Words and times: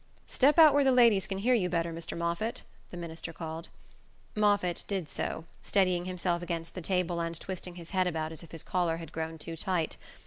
"Step 0.25 0.57
out 0.57 0.73
where 0.73 0.83
the 0.83 0.91
ladies 0.91 1.27
can 1.27 1.37
hear 1.37 1.53
you 1.53 1.69
better, 1.69 1.93
Mr. 1.93 2.17
Moffatt!" 2.17 2.63
the 2.89 2.97
minister 2.97 3.31
called. 3.31 3.69
Moffatt 4.35 4.83
did 4.87 5.07
so, 5.07 5.45
steadying 5.61 6.05
himself 6.05 6.41
against 6.41 6.73
the 6.73 6.81
table 6.81 7.19
and 7.19 7.39
twisting 7.39 7.75
his 7.75 7.91
head 7.91 8.07
about 8.07 8.31
as 8.31 8.41
if 8.41 8.49
his 8.49 8.63
collar 8.63 8.97
had 8.97 9.11
grown 9.11 9.37
too 9.37 9.55
tight. 9.55 9.97